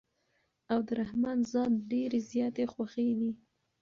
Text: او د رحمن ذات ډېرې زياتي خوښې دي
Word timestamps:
او 0.71 0.79
د 0.87 0.89
رحمن 1.01 1.37
ذات 1.51 1.73
ډېرې 1.91 2.19
زياتي 2.31 2.65
خوښې 2.73 3.09
دي 3.19 3.31